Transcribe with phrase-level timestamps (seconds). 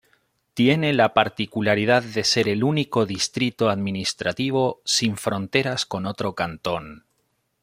[0.55, 7.05] Tiene la particularidad de ser el único distrito administrativo sin fronteras con otro cantón.